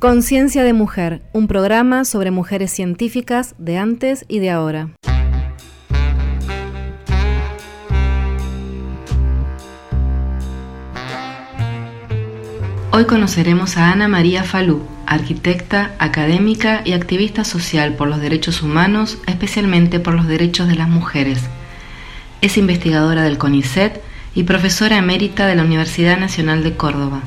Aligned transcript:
Conciencia 0.00 0.62
de 0.62 0.74
Mujer, 0.74 1.22
un 1.32 1.48
programa 1.48 2.04
sobre 2.04 2.30
mujeres 2.30 2.70
científicas 2.70 3.56
de 3.58 3.78
antes 3.78 4.24
y 4.28 4.38
de 4.38 4.50
ahora. 4.50 4.90
Hoy 12.92 13.06
conoceremos 13.06 13.76
a 13.76 13.90
Ana 13.90 14.06
María 14.06 14.44
Falú, 14.44 14.86
arquitecta, 15.04 15.96
académica 15.98 16.82
y 16.84 16.92
activista 16.92 17.42
social 17.42 17.94
por 17.94 18.06
los 18.06 18.20
derechos 18.20 18.62
humanos, 18.62 19.18
especialmente 19.26 19.98
por 19.98 20.14
los 20.14 20.28
derechos 20.28 20.68
de 20.68 20.76
las 20.76 20.88
mujeres. 20.88 21.42
Es 22.40 22.56
investigadora 22.56 23.24
del 23.24 23.36
CONICET 23.36 24.00
y 24.36 24.44
profesora 24.44 24.96
emérita 24.96 25.48
de 25.48 25.56
la 25.56 25.64
Universidad 25.64 26.20
Nacional 26.20 26.62
de 26.62 26.76
Córdoba. 26.76 27.20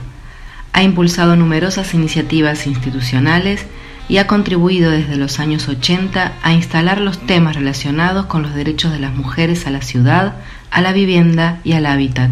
Ha 0.73 0.83
impulsado 0.83 1.35
numerosas 1.35 1.93
iniciativas 1.93 2.67
institucionales 2.67 3.65
y 4.07 4.17
ha 4.17 4.27
contribuido 4.27 4.91
desde 4.91 5.15
los 5.15 5.39
años 5.39 5.67
80 5.67 6.33
a 6.41 6.53
instalar 6.53 6.99
los 6.99 7.19
temas 7.25 7.55
relacionados 7.55 8.25
con 8.25 8.41
los 8.41 8.53
derechos 8.53 8.91
de 8.91 8.99
las 8.99 9.13
mujeres 9.13 9.67
a 9.67 9.71
la 9.71 9.81
ciudad, 9.81 10.35
a 10.69 10.81
la 10.81 10.91
vivienda 10.91 11.59
y 11.63 11.73
al 11.73 11.85
hábitat. 11.85 12.31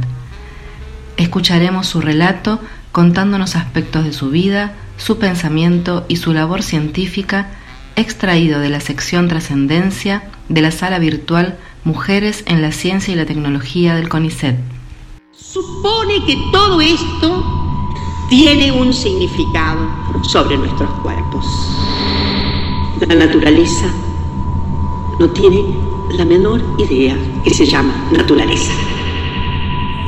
Escucharemos 1.17 1.87
su 1.87 2.01
relato 2.01 2.59
contándonos 2.91 3.55
aspectos 3.55 4.03
de 4.03 4.13
su 4.13 4.29
vida, 4.29 4.73
su 4.97 5.19
pensamiento 5.19 6.05
y 6.07 6.17
su 6.17 6.33
labor 6.33 6.63
científica 6.63 7.47
extraído 7.95 8.59
de 8.59 8.69
la 8.69 8.79
sección 8.79 9.27
Trascendencia 9.27 10.23
de 10.47 10.61
la 10.61 10.71
sala 10.71 10.99
virtual 10.99 11.57
Mujeres 11.83 12.43
en 12.45 12.61
la 12.61 12.71
Ciencia 12.71 13.13
y 13.13 13.17
la 13.17 13.25
Tecnología 13.25 13.95
del 13.95 14.09
CONICET. 14.09 14.57
Supone 15.31 16.25
que 16.25 16.37
todo 16.51 16.81
esto 16.81 17.58
tiene 18.29 18.71
un 18.71 18.93
significado 18.93 19.89
sobre 20.21 20.55
nuestros 20.55 20.89
cuerpos. 21.01 21.45
La 23.07 23.15
naturaleza 23.15 23.87
no 25.19 25.29
tiene 25.31 25.65
la 26.11 26.25
menor 26.25 26.61
idea 26.77 27.17
que 27.43 27.49
se 27.49 27.65
llama 27.65 27.91
naturaleza. 28.11 28.71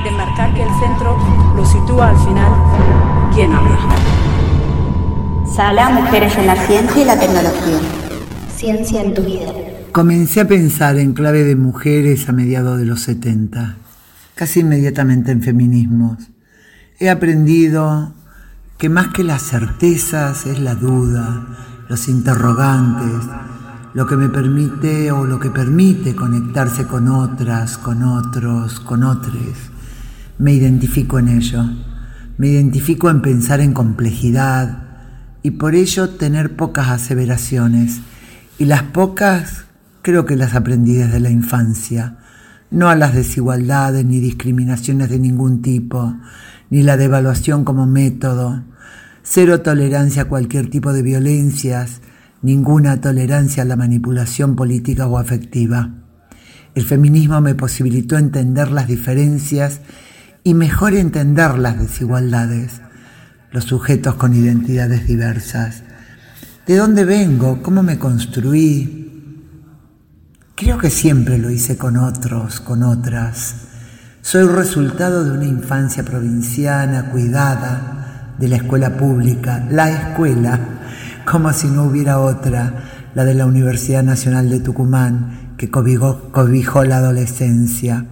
De 0.04 0.12
marcar 0.12 0.54
que 0.54 0.62
el 0.62 0.70
centro 0.80 1.18
lo 1.56 1.66
sitúa 1.66 2.10
al 2.10 2.18
final, 2.18 3.32
¿quién 3.34 3.52
habla? 3.54 3.80
Sala 5.56 5.90
Mujeres 5.90 6.38
en 6.38 6.48
la 6.48 6.56
Ciencia 6.68 7.02
y 7.02 7.06
la 7.06 7.20
Tecnología. 7.20 7.80
Ciencia 8.56 9.02
en 9.02 9.14
tu 9.16 9.24
vida. 9.24 9.52
Comencé 9.92 10.42
a 10.42 10.48
pensar 10.48 10.98
en 10.98 11.14
clave 11.14 11.44
de 11.44 11.56
mujeres 11.56 12.30
a 12.30 12.34
mediados 12.34 12.78
de 12.78 12.86
los 12.86 13.02
70, 13.02 13.78
casi 14.36 14.60
inmediatamente 14.60 15.32
en 15.32 15.42
feminismos 15.42 16.32
He 17.02 17.10
aprendido 17.10 18.14
que 18.78 18.88
más 18.88 19.08
que 19.08 19.24
las 19.24 19.42
certezas 19.42 20.46
es 20.46 20.60
la 20.60 20.76
duda, 20.76 21.48
los 21.90 22.08
interrogantes, 22.08 23.28
lo 23.96 24.06
que 24.06 24.16
me 24.16 24.30
permite 24.30 25.12
o 25.12 25.26
lo 25.26 25.40
que 25.40 25.50
permite 25.50 26.14
conectarse 26.14 26.86
con 26.86 27.08
otras, 27.08 27.80
con 27.80 28.04
otros, 28.04 28.80
con 28.80 29.04
otros. 29.04 29.34
Me 30.38 30.54
identifico 30.54 31.18
en 31.18 31.30
ello. 31.30 31.66
Me 32.38 32.50
identifico 32.50 33.10
en 33.10 33.24
pensar 33.24 33.62
en 33.62 33.74
complejidad 33.74 34.84
y 35.42 35.50
por 35.50 35.74
ello 35.74 36.08
tener 36.08 36.56
pocas 36.56 36.90
aseveraciones. 36.90 38.00
Y 38.60 38.66
las 38.66 38.84
pocas 38.84 39.66
creo 40.04 40.28
que 40.28 40.36
las 40.36 40.54
aprendí 40.54 40.94
desde 40.94 41.20
la 41.20 41.32
infancia. 41.32 42.18
No 42.70 42.90
a 42.90 42.96
las 42.96 43.16
desigualdades 43.16 44.06
ni 44.06 44.20
discriminaciones 44.20 45.10
de 45.10 45.18
ningún 45.18 45.64
tipo, 45.64 46.16
ni 46.72 46.84
la 46.84 46.98
devaluación 46.98 47.66
como 47.66 47.86
método, 47.86 48.64
cero 49.24 49.62
tolerancia 49.62 50.24
a 50.24 50.26
cualquier 50.26 50.70
tipo 50.70 50.94
de 50.94 51.04
violencias, 51.04 52.00
ninguna 52.42 53.02
tolerancia 53.02 53.64
a 53.64 53.66
la 53.66 53.76
manipulación 53.76 54.56
política 54.56 55.06
o 55.06 55.18
afectiva. 55.18 55.92
El 56.74 56.86
feminismo 56.86 57.42
me 57.42 57.56
posibilitó 57.56 58.18
entender 58.18 58.72
las 58.72 58.88
diferencias 58.88 59.82
y 60.46 60.54
mejor 60.54 60.94
entender 60.94 61.60
las 61.60 61.78
desigualdades, 61.78 62.80
los 63.52 63.66
sujetos 63.66 64.16
con 64.16 64.34
identidades 64.34 65.06
diversas. 65.06 65.84
¿De 66.66 66.78
dónde 66.78 67.04
vengo? 67.04 67.62
¿Cómo 67.62 67.84
me 67.84 68.00
construí? 68.00 69.44
Creo 70.56 70.78
que 70.78 70.90
siempre 70.90 71.38
lo 71.38 71.50
hice 71.50 71.76
con 71.76 71.98
otros, 71.98 72.62
con 72.62 72.84
otras 72.84 73.71
soy 74.22 74.48
resultado 74.48 75.24
de 75.24 75.32
una 75.32 75.46
infancia 75.46 76.04
provinciana 76.04 77.10
cuidada 77.10 78.36
de 78.38 78.48
la 78.48 78.58
escuela 78.58 78.96
pública, 78.96 79.66
la 79.70 79.90
escuela, 79.90 80.60
como 81.26 81.52
si 81.54 81.68
no 81.68 81.84
hubiera 81.84 82.20
otra, 82.20 83.10
la 83.16 83.26
de 83.26 83.34
la 83.34 83.48
Universidad 83.48 84.04
Nacional 84.04 84.50
de 84.50 84.60
Tucumán, 84.60 85.56
que 85.58 85.72
cobijó, 85.72 86.32
cobijó 86.32 86.84
la 86.84 86.98
adolescencia. 86.98 88.06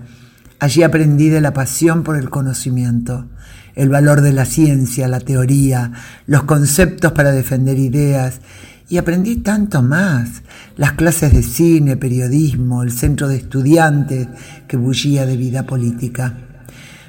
Allí 0.59 0.84
aprendí 0.84 1.30
de 1.30 1.42
la 1.42 1.53
pasión 1.53 2.03
por 2.03 2.18
el 2.18 2.30
conocimiento, 2.30 3.28
el 3.76 3.90
valor 3.90 4.22
de 4.22 4.34
la 4.34 4.46
ciencia, 4.46 5.08
la 5.08 5.20
teoría, 5.20 5.91
los 6.26 6.44
conceptos 6.44 7.12
para 7.12 7.31
defender 7.31 7.78
ideas 7.78 8.41
y 8.89 8.97
aprendí 8.97 9.38
tanto 9.38 9.81
más. 9.81 10.41
Las 10.75 10.94
clases 10.94 11.33
de 11.33 11.44
cine, 11.44 11.95
periodismo, 11.95 12.83
el 12.83 12.91
centro 12.91 13.27
de 13.27 13.38
estudiantes 13.38 14.27
que 14.67 14.77
bullía 14.77 15.25
de 15.25 15.38
vida 15.38 15.63
política. 15.63 16.33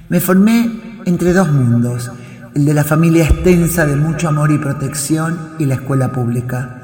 Me 0.08 0.20
formé 0.20 0.70
entre 1.06 1.32
dos 1.32 1.50
mundos, 1.50 2.10
el 2.54 2.64
de 2.64 2.74
la 2.74 2.84
familia 2.84 3.24
extensa 3.24 3.86
de 3.86 3.96
mucho 3.96 4.28
amor 4.28 4.52
y 4.52 4.58
protección 4.58 5.38
y 5.58 5.64
la 5.64 5.74
escuela 5.74 6.12
pública. 6.12 6.82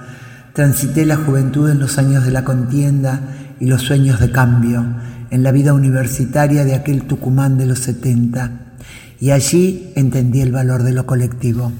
Transité 0.54 1.04
la 1.04 1.16
juventud 1.16 1.68
en 1.68 1.78
los 1.78 1.98
años 1.98 2.24
de 2.24 2.30
la 2.30 2.44
contienda 2.44 3.20
y 3.60 3.66
los 3.66 3.82
sueños 3.82 4.20
de 4.20 4.30
cambio, 4.30 4.84
en 5.30 5.42
la 5.42 5.52
vida 5.52 5.74
universitaria 5.74 6.64
de 6.64 6.74
aquel 6.74 7.02
Tucumán 7.02 7.58
de 7.58 7.66
los 7.66 7.80
70, 7.80 8.52
y 9.20 9.30
allí 9.30 9.92
entendí 9.96 10.40
el 10.40 10.52
valor 10.52 10.82
de 10.82 10.92
lo 10.92 11.04
colectivo. 11.04 11.72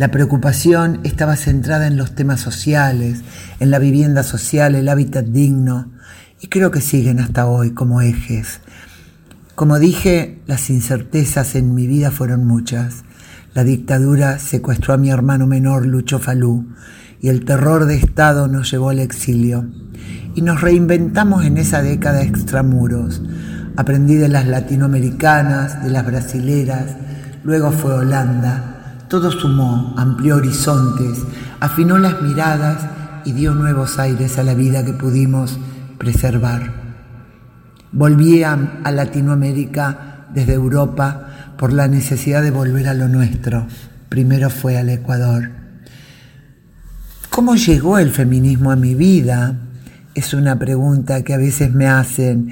La 0.00 0.10
preocupación 0.10 1.00
estaba 1.04 1.36
centrada 1.36 1.86
en 1.86 1.98
los 1.98 2.14
temas 2.14 2.40
sociales, 2.40 3.20
en 3.58 3.70
la 3.70 3.78
vivienda 3.78 4.22
social, 4.22 4.74
el 4.74 4.88
hábitat 4.88 5.26
digno, 5.26 5.92
y 6.40 6.46
creo 6.46 6.70
que 6.70 6.80
siguen 6.80 7.20
hasta 7.20 7.46
hoy 7.46 7.72
como 7.74 8.00
ejes. 8.00 8.62
Como 9.54 9.78
dije, 9.78 10.40
las 10.46 10.70
incertezas 10.70 11.54
en 11.54 11.74
mi 11.74 11.86
vida 11.86 12.10
fueron 12.10 12.46
muchas. 12.46 13.04
La 13.52 13.62
dictadura 13.62 14.38
secuestró 14.38 14.94
a 14.94 14.96
mi 14.96 15.10
hermano 15.10 15.46
menor, 15.46 15.84
Lucho 15.84 16.18
Falú, 16.18 16.66
y 17.20 17.28
el 17.28 17.44
terror 17.44 17.84
de 17.84 17.96
Estado 17.96 18.48
nos 18.48 18.70
llevó 18.70 18.88
al 18.88 19.00
exilio. 19.00 19.68
Y 20.34 20.40
nos 20.40 20.62
reinventamos 20.62 21.44
en 21.44 21.58
esa 21.58 21.82
década 21.82 22.22
extramuros. 22.22 23.20
Aprendí 23.76 24.14
de 24.14 24.28
las 24.28 24.46
latinoamericanas, 24.46 25.84
de 25.84 25.90
las 25.90 26.06
brasileras, 26.06 26.86
luego 27.44 27.70
fue 27.70 27.92
Holanda, 27.92 28.79
todo 29.10 29.32
sumó, 29.32 29.92
amplió 29.98 30.36
horizontes, 30.36 31.18
afinó 31.58 31.98
las 31.98 32.22
miradas 32.22 32.86
y 33.24 33.32
dio 33.32 33.54
nuevos 33.54 33.98
aires 33.98 34.38
a 34.38 34.44
la 34.44 34.54
vida 34.54 34.84
que 34.84 34.92
pudimos 34.92 35.58
preservar. 35.98 36.72
Volví 37.90 38.44
a, 38.44 38.56
Latinoamérica 38.88 40.28
desde 40.32 40.54
Europa 40.54 41.54
por 41.58 41.72
la 41.72 41.88
necesidad 41.88 42.40
de 42.40 42.52
volver 42.52 42.86
a 42.86 42.94
lo 42.94 43.08
nuestro. 43.08 43.66
Primero 44.08 44.48
fue 44.48 44.78
al 44.78 44.88
Ecuador. 44.90 45.50
¿Cómo 47.30 47.56
llegó 47.56 47.98
el 47.98 48.12
feminismo 48.12 48.70
a 48.70 48.76
mi 48.76 48.94
vida? 48.94 49.56
Es 50.14 50.34
una 50.34 50.56
pregunta 50.56 51.24
que 51.24 51.34
a 51.34 51.38
veces 51.38 51.74
me 51.74 51.88
hacen. 51.88 52.50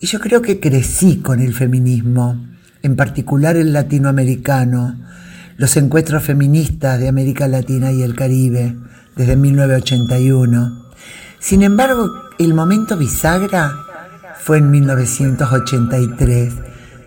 Y 0.00 0.08
yo 0.08 0.18
creo 0.18 0.42
que 0.42 0.58
crecí 0.58 1.18
con 1.18 1.38
el 1.38 1.54
feminismo, 1.54 2.48
en 2.82 2.96
particular 2.96 3.56
el 3.56 3.72
latinoamericano 3.72 4.96
los 5.60 5.76
encuentros 5.76 6.22
feministas 6.22 6.98
de 6.98 7.06
América 7.06 7.46
Latina 7.46 7.92
y 7.92 8.00
el 8.00 8.16
Caribe 8.16 8.78
desde 9.14 9.36
1981. 9.36 10.86
Sin 11.38 11.62
embargo, 11.62 12.10
el 12.38 12.54
momento 12.54 12.96
bisagra 12.96 13.70
fue 14.42 14.56
en 14.56 14.70
1983, 14.70 16.54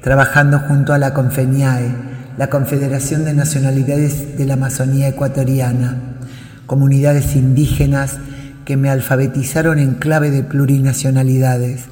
trabajando 0.03 0.59
junto 0.59 0.93
a 0.93 0.99
la 0.99 1.15
CONFENIAE, 1.15 1.95
la 2.37 2.51
Confederación 2.51 3.25
de 3.25 3.33
Nacionalidades 3.33 4.37
de 4.37 4.45
la 4.45 4.53
Amazonía 4.53 5.07
Ecuatoriana, 5.07 5.97
comunidades 6.67 7.35
indígenas 7.35 8.19
que 8.65 8.77
me 8.77 8.91
alfabetizaron 8.91 9.79
en 9.79 9.95
clave 9.95 10.29
de 10.29 10.43
plurinacionalidades. 10.43 11.85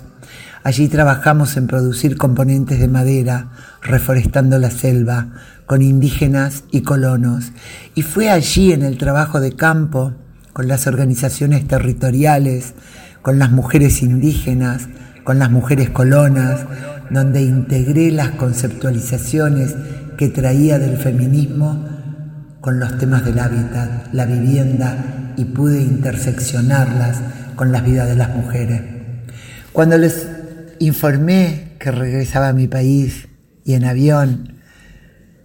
Allí 0.64 0.88
trabajamos 0.88 1.58
en 1.58 1.66
producir 1.66 2.18
componentes 2.18 2.80
de 2.80 2.88
madera, 2.88 3.50
reforestando 3.82 4.60
la 4.60 4.70
selva, 4.70 5.30
con 5.66 5.82
indígenas 5.82 6.66
y 6.70 6.82
colonos. 6.82 7.52
Y 7.96 8.04
fue 8.04 8.30
allí 8.30 8.72
en 8.72 8.84
el 8.84 8.98
trabajo 8.98 9.40
de 9.40 9.54
campo, 9.54 10.14
con 10.54 10.68
las 10.68 10.86
organizaciones 10.86 11.68
territoriales, 11.68 12.74
con 13.22 13.40
las 13.40 13.52
mujeres 13.52 14.04
indígenas, 14.04 14.88
con 15.24 15.40
las 15.40 15.50
mujeres 15.50 15.90
colonas, 15.90 16.66
donde 17.10 17.42
integré 17.42 18.12
las 18.12 18.32
conceptualizaciones 18.32 19.76
que 20.18 20.30
traía 20.30 20.78
del 20.78 20.98
feminismo 20.98 21.86
con 22.62 22.80
los 22.80 23.00
temas 23.00 23.26
del 23.26 23.40
hábitat, 23.40 24.14
la 24.14 24.26
vivienda 24.26 25.34
y 25.36 25.46
pude 25.46 25.82
interseccionarlas 25.82 27.22
con 27.56 27.72
las 27.72 27.84
vidas 27.84 28.08
de 28.08 28.16
las 28.16 28.30
mujeres. 28.36 28.82
Cuando 29.74 29.98
les 29.98 30.28
informé 30.82 31.76
que 31.80 31.92
regresaba 31.92 32.50
a 32.50 32.54
mi 32.54 32.68
país 32.68 33.28
y 33.64 33.74
en 33.74 33.86
avión, 33.86 34.56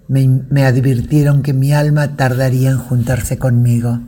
me, 0.08 0.64
advirtieron 0.64 1.42
que 1.42 1.52
mi 1.52 1.72
alma 1.72 2.16
tardaría 2.16 2.70
en 2.70 2.78
juntarse 2.78 3.38
conmigo. 3.38 4.00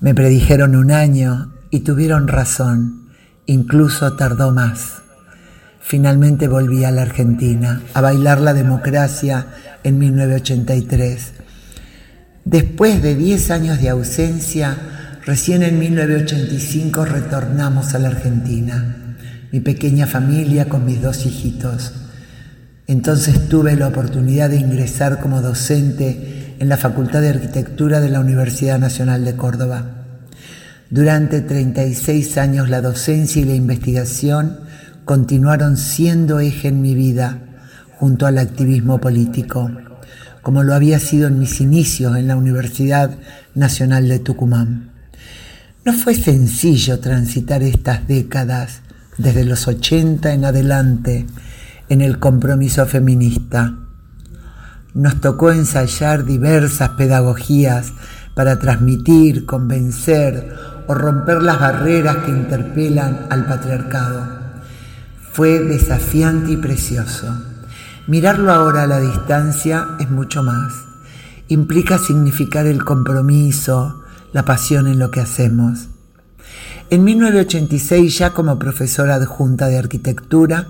Me 0.00 0.14
predijeron 0.14 0.76
un 0.76 0.90
año 0.90 1.54
y 1.70 1.80
tuvieron 1.80 2.28
razón, 2.28 3.08
incluso 3.46 4.14
tardó 4.16 4.52
más. 4.52 5.02
Finalmente 5.80 6.48
volví 6.48 6.84
a 6.84 6.90
la 6.90 7.02
Argentina 7.02 7.80
a 7.94 8.00
bailar 8.00 8.40
la 8.40 8.52
democracia 8.52 9.46
en 9.84 9.98
1983. 9.98 11.32
Después 12.44 13.02
de 13.02 13.14
10 13.14 13.50
años 13.52 13.80
de 13.80 13.88
ausencia, 13.88 14.76
recién 15.24 15.62
en 15.62 15.78
1985 15.78 17.04
retornamos 17.04 17.94
a 17.94 17.98
la 18.00 18.08
Argentina, 18.08 18.96
mi 19.52 19.60
pequeña 19.60 20.06
familia 20.06 20.68
con 20.68 20.84
mis 20.84 21.00
dos 21.00 21.26
hijitos. 21.26 21.92
Entonces 22.86 23.48
tuve 23.48 23.76
la 23.76 23.88
oportunidad 23.88 24.50
de 24.50 24.56
ingresar 24.56 25.20
como 25.20 25.42
docente 25.42 26.54
en 26.58 26.68
la 26.68 26.76
Facultad 26.76 27.20
de 27.20 27.30
Arquitectura 27.30 28.00
de 28.00 28.10
la 28.10 28.20
Universidad 28.20 28.78
Nacional 28.78 29.24
de 29.24 29.36
Córdoba. 29.36 30.04
Durante 30.88 31.40
36 31.40 32.38
años 32.38 32.68
la 32.68 32.80
docencia 32.80 33.42
y 33.42 33.44
la 33.44 33.54
investigación 33.54 34.60
continuaron 35.04 35.76
siendo 35.76 36.38
eje 36.38 36.68
en 36.68 36.80
mi 36.80 36.94
vida 36.94 37.38
junto 37.98 38.26
al 38.26 38.38
activismo 38.38 39.00
político, 39.00 39.70
como 40.42 40.62
lo 40.62 40.74
había 40.74 41.00
sido 41.00 41.28
en 41.28 41.38
mis 41.38 41.60
inicios 41.60 42.16
en 42.16 42.28
la 42.28 42.36
Universidad 42.36 43.10
Nacional 43.54 44.08
de 44.08 44.20
Tucumán. 44.20 44.90
No 45.84 45.92
fue 45.92 46.14
sencillo 46.14 47.00
transitar 47.00 47.62
estas 47.62 48.06
décadas 48.06 48.82
desde 49.18 49.44
los 49.44 49.66
80 49.66 50.32
en 50.32 50.44
adelante 50.44 51.26
en 51.88 52.00
el 52.00 52.18
compromiso 52.18 52.86
feminista. 52.86 53.74
Nos 54.94 55.20
tocó 55.20 55.52
ensayar 55.52 56.24
diversas 56.24 56.90
pedagogías 56.90 57.92
para 58.34 58.58
transmitir, 58.58 59.46
convencer 59.46 60.54
o 60.86 60.94
romper 60.94 61.42
las 61.42 61.60
barreras 61.60 62.18
que 62.18 62.30
interpelan 62.30 63.26
al 63.30 63.46
patriarcado. 63.46 64.26
Fue 65.32 65.60
desafiante 65.60 66.52
y 66.52 66.56
precioso. 66.56 67.26
Mirarlo 68.06 68.52
ahora 68.52 68.84
a 68.84 68.86
la 68.86 69.00
distancia 69.00 69.86
es 69.98 70.10
mucho 70.10 70.42
más. 70.42 70.72
Implica 71.48 71.98
significar 71.98 72.66
el 72.66 72.84
compromiso, 72.84 74.02
la 74.32 74.44
pasión 74.44 74.86
en 74.86 74.98
lo 74.98 75.10
que 75.10 75.20
hacemos. 75.20 75.88
En 76.88 77.02
1986, 77.02 78.18
ya 78.18 78.30
como 78.30 78.60
profesora 78.60 79.16
adjunta 79.16 79.66
de 79.66 79.76
arquitectura, 79.76 80.68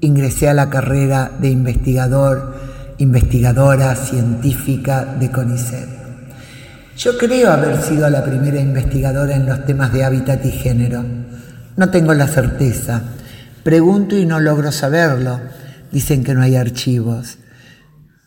ingresé 0.00 0.48
a 0.48 0.54
la 0.54 0.68
carrera 0.68 1.30
de 1.38 1.48
investigador, 1.48 2.56
investigadora 2.98 3.94
científica 3.94 5.04
de 5.04 5.30
CONICET. 5.30 5.88
Yo 6.96 7.16
creo 7.18 7.52
haber 7.52 7.80
sido 7.80 8.10
la 8.10 8.24
primera 8.24 8.60
investigadora 8.60 9.36
en 9.36 9.46
los 9.46 9.64
temas 9.64 9.92
de 9.92 10.02
hábitat 10.02 10.44
y 10.44 10.50
género. 10.50 11.04
No 11.76 11.88
tengo 11.88 12.14
la 12.14 12.26
certeza. 12.26 13.02
Pregunto 13.62 14.16
y 14.16 14.26
no 14.26 14.40
logro 14.40 14.72
saberlo. 14.72 15.40
Dicen 15.92 16.24
que 16.24 16.34
no 16.34 16.42
hay 16.42 16.56
archivos. 16.56 17.38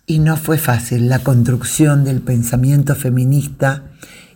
Y 0.05 0.19
no 0.19 0.37
fue 0.37 0.57
fácil 0.57 1.09
la 1.09 1.19
construcción 1.19 2.05
del 2.05 2.21
pensamiento 2.21 2.95
feminista 2.95 3.83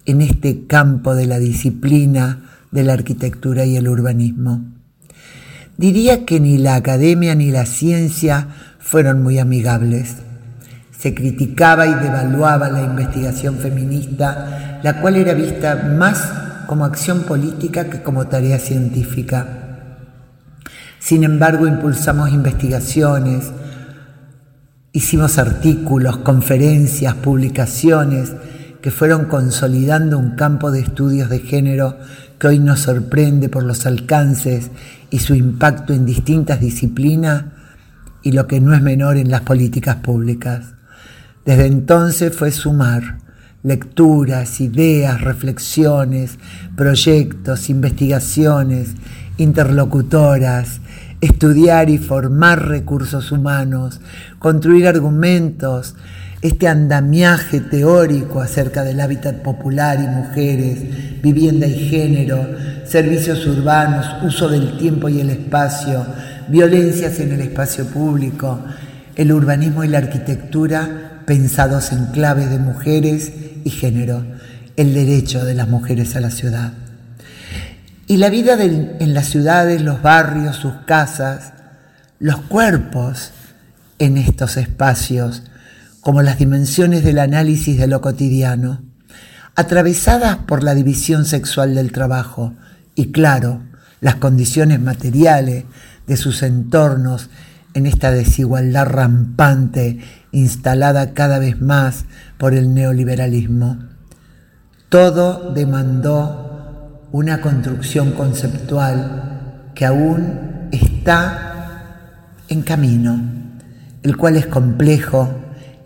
en 0.05 0.19
este 0.19 0.67
campo 0.67 1.15
de 1.15 1.27
la 1.27 1.39
disciplina 1.39 2.50
de 2.71 2.83
la 2.83 2.93
arquitectura 2.93 3.65
y 3.65 3.75
el 3.75 3.87
urbanismo. 3.87 4.61
Diría 5.77 6.25
que 6.25 6.39
ni 6.39 6.57
la 6.57 6.75
academia 6.75 7.35
ni 7.35 7.51
la 7.51 7.65
ciencia 7.65 8.47
fueron 8.79 9.21
muy 9.23 9.39
amigables. 9.39 10.15
Se 10.97 11.13
criticaba 11.13 11.87
y 11.87 11.93
devaluaba 11.95 12.69
la 12.69 12.83
investigación 12.83 13.57
feminista, 13.57 14.79
la 14.83 15.01
cual 15.01 15.15
era 15.15 15.33
vista 15.33 15.75
más 15.97 16.21
como 16.67 16.85
acción 16.85 17.23
política 17.23 17.89
que 17.89 18.01
como 18.01 18.27
tarea 18.27 18.59
científica. 18.59 19.61
Sin 20.99 21.23
embargo, 21.23 21.65
impulsamos 21.65 22.31
investigaciones, 22.31 23.51
hicimos 24.93 25.37
artículos, 25.39 26.17
conferencias, 26.17 27.15
publicaciones 27.15 28.33
que 28.81 28.91
fueron 28.91 29.25
consolidando 29.25 30.17
un 30.17 30.35
campo 30.35 30.71
de 30.71 30.81
estudios 30.81 31.29
de 31.29 31.39
género 31.39 31.97
que 32.41 32.47
hoy 32.47 32.57
nos 32.57 32.79
sorprende 32.79 33.49
por 33.49 33.61
los 33.61 33.85
alcances 33.85 34.71
y 35.11 35.19
su 35.19 35.35
impacto 35.35 35.93
en 35.93 36.07
distintas 36.07 36.59
disciplinas 36.59 37.45
y 38.23 38.31
lo 38.31 38.47
que 38.47 38.59
no 38.59 38.73
es 38.73 38.81
menor 38.81 39.17
en 39.17 39.29
las 39.29 39.41
políticas 39.41 39.97
públicas. 39.97 40.73
Desde 41.45 41.67
entonces 41.67 42.35
fue 42.35 42.49
sumar 42.49 43.19
lecturas, 43.61 44.59
ideas, 44.59 45.21
reflexiones, 45.21 46.39
proyectos, 46.75 47.69
investigaciones, 47.69 48.95
interlocutoras, 49.37 50.81
estudiar 51.21 51.91
y 51.91 51.99
formar 51.99 52.67
recursos 52.67 53.31
humanos, 53.31 54.01
construir 54.39 54.87
argumentos, 54.87 55.93
este 56.41 56.67
andamiaje 56.67 57.59
teórico 57.59 58.41
acerca 58.41 58.83
del 58.83 58.99
hábitat 58.99 59.37
popular 59.37 59.99
y 59.99 60.07
mujeres, 60.07 61.21
vivienda 61.21 61.67
y 61.67 61.89
género, 61.89 62.47
servicios 62.85 63.45
urbanos, 63.45 64.07
uso 64.23 64.49
del 64.49 64.77
tiempo 64.77 65.07
y 65.07 65.21
el 65.21 65.29
espacio, 65.29 66.05
violencias 66.47 67.19
en 67.19 67.33
el 67.33 67.41
espacio 67.41 67.85
público, 67.85 68.59
el 69.15 69.31
urbanismo 69.31 69.83
y 69.83 69.87
la 69.87 69.99
arquitectura 69.99 71.21
pensados 71.25 71.91
en 71.91 72.07
clave 72.07 72.47
de 72.47 72.57
mujeres 72.57 73.31
y 73.63 73.69
género, 73.69 74.25
el 74.77 74.95
derecho 74.95 75.45
de 75.45 75.53
las 75.53 75.67
mujeres 75.67 76.15
a 76.15 76.21
la 76.21 76.31
ciudad. 76.31 76.73
Y 78.07 78.17
la 78.17 78.29
vida 78.29 78.57
en 78.61 79.13
las 79.13 79.27
ciudades, 79.27 79.81
los 79.81 80.01
barrios, 80.01 80.55
sus 80.55 80.73
casas, 80.85 81.53
los 82.19 82.37
cuerpos 82.41 83.31
en 83.99 84.17
estos 84.17 84.57
espacios, 84.57 85.43
como 86.01 86.21
las 86.21 86.37
dimensiones 86.37 87.03
del 87.03 87.19
análisis 87.19 87.77
de 87.77 87.87
lo 87.87 88.01
cotidiano, 88.01 88.81
atravesadas 89.55 90.37
por 90.37 90.63
la 90.63 90.73
división 90.73 91.25
sexual 91.25 91.75
del 91.75 91.91
trabajo 91.91 92.53
y, 92.95 93.11
claro, 93.11 93.61
las 93.99 94.15
condiciones 94.15 94.79
materiales 94.79 95.65
de 96.07 96.17
sus 96.17 96.43
entornos 96.43 97.29
en 97.73 97.85
esta 97.85 98.11
desigualdad 98.11 98.85
rampante 98.85 99.99
instalada 100.31 101.13
cada 101.13 101.39
vez 101.39 101.61
más 101.61 102.05
por 102.37 102.53
el 102.53 102.73
neoliberalismo. 102.73 103.77
Todo 104.89 105.53
demandó 105.53 107.07
una 107.11 107.41
construcción 107.41 108.11
conceptual 108.11 109.69
que 109.75 109.85
aún 109.85 110.67
está 110.71 111.51
en 112.47 112.61
camino, 112.61 113.21
el 114.03 114.17
cual 114.17 114.35
es 114.35 114.47
complejo, 114.47 115.40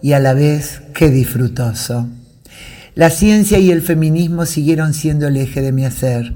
y 0.06 0.14
a 0.14 0.20
la 0.20 0.36
vez 0.36 0.84
qué 0.94 1.10
disfrutoso. 1.10 2.08
La 2.94 3.10
ciencia 3.10 3.58
y 3.58 3.72
el 3.72 3.82
feminismo 3.82 4.46
siguieron 4.46 4.94
siendo 4.94 5.28
el 5.28 5.36
eje 5.36 5.64
de 5.64 5.72
mi 5.72 5.84
hacer 5.84 6.36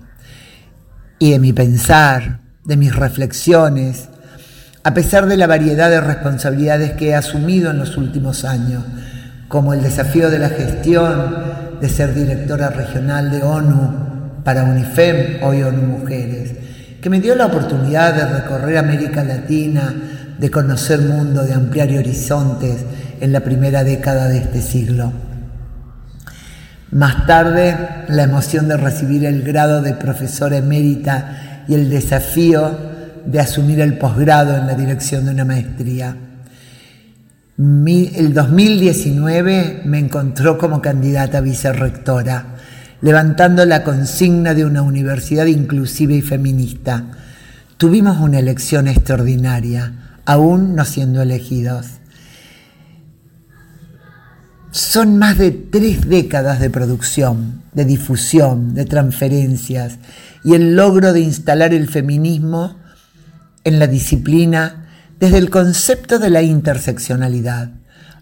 y 1.19 1.33
de 1.33 1.37
mi 1.37 1.53
pensar, 1.53 2.39
de 2.65 2.77
mis 2.77 2.95
reflexiones, 2.95 4.09
a 4.83 4.95
pesar 4.95 5.27
de 5.27 5.37
la 5.37 5.45
variedad 5.45 5.91
de 5.91 6.01
responsabilidades 6.01 6.93
que 6.93 7.09
he 7.09 7.15
asumido 7.15 7.69
en 7.69 7.77
los 7.77 7.95
últimos 7.95 8.43
años, 8.43 8.83
como 9.47 9.75
el 9.75 9.83
desafío 9.83 10.31
de 10.31 10.39
la 10.39 10.49
gestión, 10.49 11.35
de 11.79 11.89
ser 11.89 12.15
directora 12.15 12.69
regional 12.69 13.29
de 13.29 13.43
ONU 13.43 14.41
para 14.43 14.63
UNIFEM, 14.63 15.43
hoy 15.43 15.61
ONU 15.61 15.83
Mujeres, 15.83 16.53
que 16.99 17.09
me 17.11 17.19
dio 17.19 17.35
la 17.35 17.45
oportunidad 17.45 18.15
de 18.15 18.39
recorrer 18.39 18.79
América 18.79 19.23
Latina, 19.23 19.93
de 20.39 20.49
conocer 20.49 21.01
mundo, 21.01 21.43
de 21.43 21.53
ampliar 21.53 21.89
horizontes 21.89 22.77
en 23.21 23.31
la 23.31 23.41
primera 23.41 23.83
década 23.83 24.27
de 24.27 24.37
este 24.37 24.61
siglo. 24.61 25.11
Más 26.91 27.27
tarde, 27.27 27.77
la 28.07 28.23
emoción 28.23 28.67
de 28.67 28.77
recibir 28.77 29.25
el 29.25 29.43
grado 29.43 29.81
de 29.81 29.93
profesora 29.93 30.57
emérita 30.57 31.63
y 31.67 31.75
el 31.75 31.89
desafío 31.89 32.77
de 33.25 33.39
asumir 33.39 33.79
el 33.81 33.97
posgrado 33.97 34.57
en 34.57 34.65
la 34.65 34.73
dirección 34.73 35.25
de 35.25 35.31
una 35.31 35.45
maestría. 35.45 36.15
El 37.57 38.33
2019 38.33 39.81
me 39.85 39.99
encontró 39.99 40.57
como 40.57 40.81
candidata 40.81 41.39
a 41.39 41.41
vicerrectora, 41.41 42.55
levantando 43.01 43.65
la 43.65 43.83
consigna 43.83 44.53
de 44.53 44.65
una 44.65 44.81
universidad 44.81 45.45
inclusiva 45.45 46.13
y 46.13 46.21
feminista. 46.21 47.03
Tuvimos 47.77 48.17
una 48.19 48.39
elección 48.39 48.87
extraordinaria, 48.87 49.93
aún 50.25 50.75
no 50.75 50.85
siendo 50.85 51.21
elegidos. 51.21 51.98
Son 54.71 55.17
más 55.17 55.37
de 55.37 55.51
tres 55.51 56.07
décadas 56.07 56.59
de 56.59 56.69
producción, 56.69 57.63
de 57.73 57.85
difusión, 57.85 58.75
de 58.75 58.85
transferencias 58.85 59.97
y 60.43 60.53
el 60.53 60.75
logro 60.75 61.13
de 61.13 61.21
instalar 61.21 61.73
el 61.73 61.89
feminismo 61.89 62.75
en 63.63 63.79
la 63.79 63.87
disciplina 63.87 64.85
desde 65.19 65.37
el 65.37 65.49
concepto 65.49 66.19
de 66.19 66.29
la 66.29 66.41
interseccionalidad. 66.41 67.71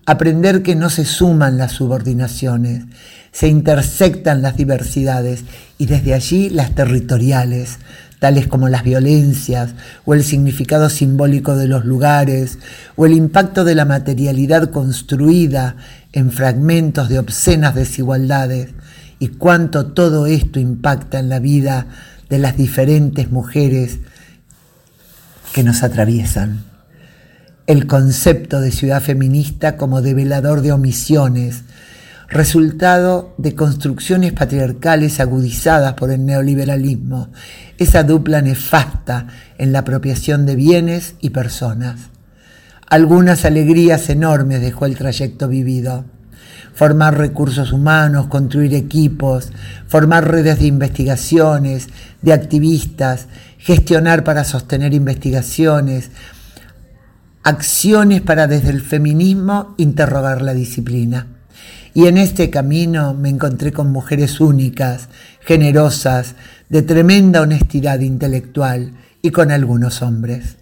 Aprender 0.06 0.64
que 0.64 0.76
no 0.76 0.90
se 0.90 1.04
suman 1.04 1.58
las 1.58 1.74
subordinaciones, 1.74 2.86
se 3.32 3.50
intersectan 3.50 4.42
las 4.42 4.56
diversidades 4.56 5.44
y 5.78 5.86
desde 5.86 6.14
allí 6.14 6.50
las 6.50 6.74
territoriales, 6.74 7.78
tales 8.20 8.48
como 8.48 8.70
las 8.70 8.84
violencias 8.84 9.72
o 10.06 10.14
el 10.14 10.24
significado 10.24 10.90
simbólico 10.90 11.56
de 11.56 11.68
los 11.68 11.86
lugares 11.86 12.58
o 12.96 13.06
el 13.06 13.14
impacto 13.14 13.64
de 13.64 13.76
la 13.76 13.86
materialidad 13.86 14.72
construida 14.72 15.76
en 16.18 16.32
fragmentos 16.32 17.10
de 17.10 17.20
obscenas 17.20 17.76
desigualdades 17.76 18.72
y 19.20 19.28
cuánto 19.28 19.86
todo 19.92 20.26
esto 20.26 20.60
impacta 20.60 21.20
en 21.20 21.30
la 21.30 21.38
vida 21.38 21.86
de 22.28 22.40
las 22.40 22.58
diferentes 22.58 23.30
mujeres 23.30 24.00
que 25.54 25.62
nos 25.62 25.84
atraviesan. 25.84 26.64
El 27.68 27.86
concepto 27.86 28.62
de 28.62 28.72
ciudad 28.72 29.00
feminista 29.00 29.78
como 29.78 30.02
develador 30.02 30.62
de 30.62 30.72
omisiones, 30.72 31.66
resultado 32.30 33.36
de 33.38 33.54
construcciones 33.54 34.34
patriarcales 34.34 35.20
agudizadas 35.20 35.94
por 35.94 36.10
el 36.10 36.26
neoliberalismo, 36.26 37.30
esa 37.78 38.02
dupla 38.02 38.42
nefasta 38.42 39.28
en 39.60 39.72
la 39.72 39.80
apropiación 39.80 40.48
de 40.48 40.56
bienes 40.56 41.14
y 41.22 41.30
personas. 41.30 42.17
Algunas 42.90 43.44
alegrías 43.44 44.10
enormes 44.10 44.62
dejó 44.62 44.86
el 44.86 44.96
trayecto 44.96 45.50
vivido. 45.50 46.06
Formar 46.74 47.18
recursos 47.18 47.74
humanos, 47.74 48.28
construir 48.28 48.74
equipos, 48.76 49.52
formar 49.88 50.32
redes 50.32 50.60
de 50.60 50.68
investigaciones, 50.68 51.90
de 52.22 52.32
activistas, 52.32 53.28
gestionar 53.58 54.24
para 54.24 54.46
sostener 54.46 54.94
investigaciones, 54.94 56.12
acciones 57.44 58.22
para 58.22 58.48
desde 58.48 58.70
el 58.70 58.82
feminismo 58.82 59.76
interrogar 59.78 60.42
la 60.42 60.54
disciplina. 60.54 61.28
Y 61.94 62.06
en 62.06 62.18
este 62.18 62.50
camino 62.50 63.14
me 63.14 63.28
encontré 63.28 63.74
con 63.74 63.92
mujeres 63.92 64.40
únicas, 64.40 65.10
generosas, 65.42 66.36
de 66.70 66.84
tremenda 66.84 67.42
honestidad 67.42 68.00
intelectual 68.00 68.94
y 69.22 69.32
con 69.32 69.52
algunos 69.52 70.02
hombres. 70.02 70.57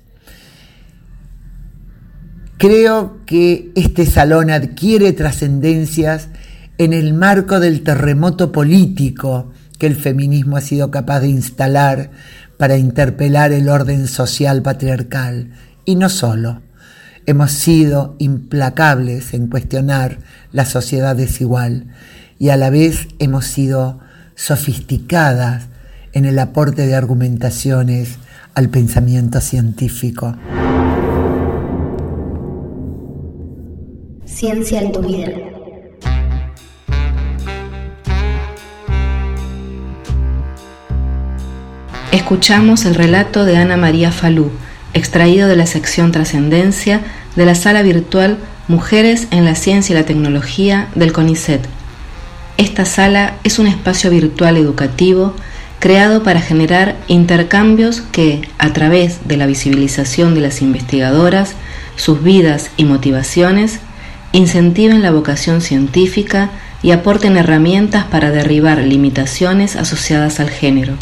Creo 2.57 3.19
que 3.25 3.71
este 3.75 4.05
salón 4.05 4.49
adquiere 4.49 5.11
trascendencias 5.11 6.29
en 6.77 6.93
el 6.93 7.13
marco 7.13 7.59
del 7.59 7.83
terremoto 7.83 8.53
político 8.53 9.51
que 9.77 9.87
el 9.87 9.95
feminismo 9.95 10.55
ha 10.55 10.61
sido 10.61 10.89
capaz 10.89 11.19
de 11.19 11.27
instalar 11.27 12.11
para 12.57 12.77
interpelar 12.77 13.51
el 13.51 13.67
orden 13.67 14.07
social 14.07 14.61
patriarcal. 14.61 15.51
Y 15.83 15.97
no 15.97 16.07
solo. 16.07 16.61
Hemos 17.25 17.51
sido 17.51 18.15
implacables 18.19 19.33
en 19.33 19.47
cuestionar 19.47 20.19
la 20.53 20.63
sociedad 20.63 21.15
desigual 21.15 21.87
y 22.39 22.49
a 22.49 22.57
la 22.57 22.69
vez 22.69 23.07
hemos 23.19 23.45
sido 23.45 23.99
sofisticadas 24.35 25.63
en 26.13 26.25
el 26.25 26.39
aporte 26.39 26.87
de 26.87 26.95
argumentaciones 26.95 28.17
al 28.53 28.69
pensamiento 28.69 29.41
científico. 29.41 30.37
En 34.47 34.91
tu 34.91 35.01
vida. 35.01 35.31
Escuchamos 42.11 42.85
el 42.85 42.93
relato 42.93 43.43
de 43.43 43.57
Ana 43.57 43.75
María 43.75 44.11
Falú 44.11 44.51
extraído 44.93 45.47
de 45.47 45.55
la 45.55 45.65
sección 45.65 46.11
Trascendencia 46.11 47.01
de 47.35 47.45
la 47.47 47.55
sala 47.55 47.81
virtual 47.81 48.37
Mujeres 48.67 49.27
en 49.31 49.45
la 49.45 49.55
Ciencia 49.55 49.93
y 49.93 49.99
la 49.99 50.05
Tecnología 50.05 50.89
del 50.93 51.11
CONICET. 51.11 51.61
Esta 52.57 52.85
sala 52.85 53.37
es 53.43 53.57
un 53.57 53.65
espacio 53.65 54.11
virtual 54.11 54.57
educativo 54.57 55.33
creado 55.79 56.21
para 56.21 56.39
generar 56.39 56.95
intercambios 57.07 58.01
que, 58.01 58.47
a 58.59 58.73
través 58.73 59.27
de 59.27 59.37
la 59.37 59.47
visibilización 59.47 60.35
de 60.35 60.41
las 60.41 60.61
investigadoras, 60.61 61.55
sus 61.95 62.21
vidas 62.21 62.69
y 62.77 62.85
motivaciones, 62.85 63.79
incentiven 64.35 65.01
la 65.01 65.11
vocación 65.11 65.61
científica 65.61 66.49
y 66.83 66.91
aporten 66.91 67.37
herramientas 67.37 68.03
para 68.03 68.31
derribar 68.31 68.79
limitaciones 68.79 69.75
asociadas 69.77 70.39
al 70.39 70.49
género. 70.49 70.95